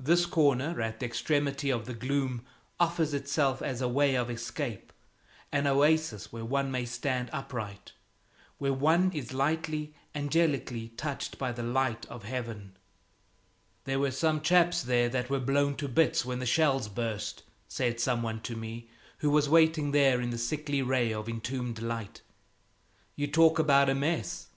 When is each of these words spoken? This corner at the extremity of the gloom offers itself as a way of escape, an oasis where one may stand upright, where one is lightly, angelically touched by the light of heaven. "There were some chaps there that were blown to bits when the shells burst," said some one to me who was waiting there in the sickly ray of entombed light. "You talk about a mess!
This 0.00 0.26
corner 0.26 0.80
at 0.82 0.98
the 0.98 1.06
extremity 1.06 1.70
of 1.70 1.86
the 1.86 1.94
gloom 1.94 2.44
offers 2.80 3.14
itself 3.14 3.62
as 3.62 3.80
a 3.80 3.86
way 3.86 4.16
of 4.16 4.28
escape, 4.28 4.92
an 5.52 5.68
oasis 5.68 6.32
where 6.32 6.44
one 6.44 6.72
may 6.72 6.84
stand 6.84 7.30
upright, 7.32 7.92
where 8.58 8.72
one 8.72 9.12
is 9.12 9.32
lightly, 9.32 9.94
angelically 10.12 10.88
touched 10.96 11.38
by 11.38 11.52
the 11.52 11.62
light 11.62 12.04
of 12.06 12.24
heaven. 12.24 12.76
"There 13.84 14.00
were 14.00 14.10
some 14.10 14.40
chaps 14.40 14.82
there 14.82 15.08
that 15.10 15.30
were 15.30 15.38
blown 15.38 15.76
to 15.76 15.86
bits 15.86 16.24
when 16.24 16.40
the 16.40 16.46
shells 16.46 16.88
burst," 16.88 17.44
said 17.68 18.00
some 18.00 18.24
one 18.24 18.40
to 18.40 18.56
me 18.56 18.90
who 19.18 19.30
was 19.30 19.48
waiting 19.48 19.92
there 19.92 20.20
in 20.20 20.30
the 20.30 20.36
sickly 20.36 20.82
ray 20.82 21.12
of 21.14 21.28
entombed 21.28 21.78
light. 21.80 22.22
"You 23.14 23.28
talk 23.28 23.60
about 23.60 23.88
a 23.88 23.94
mess! 23.94 24.48